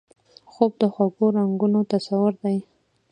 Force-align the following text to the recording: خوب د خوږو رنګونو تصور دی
خوب 0.51 0.71
د 0.81 0.83
خوږو 0.93 1.27
رنګونو 1.37 1.79
تصور 1.93 2.33
دی 2.43 2.57